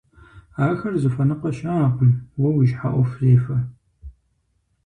[0.67, 3.57] Ахэр зыхуэныкъуэ щыӀэкъым, уэ уи щхьэ Ӏуэху зехуэ.